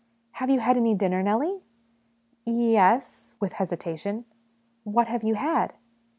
[0.39, 1.61] "Have you had any dinner, Nellie?""
[2.45, 4.25] Ye es" (with hesitation)."
[4.83, 5.75] What have you had